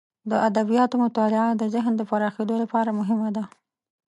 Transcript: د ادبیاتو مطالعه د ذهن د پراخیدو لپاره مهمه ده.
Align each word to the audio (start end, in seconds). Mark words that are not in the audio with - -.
د 0.29 0.33
ادبیاتو 0.47 0.95
مطالعه 1.05 1.49
د 1.55 1.63
ذهن 1.73 1.93
د 1.97 2.01
پراخیدو 2.09 2.55
لپاره 2.63 2.89
مهمه 2.99 3.29
ده. 3.35 3.43